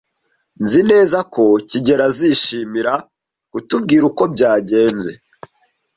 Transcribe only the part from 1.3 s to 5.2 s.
ko kigeli azishimira kutubwira uko byagenze.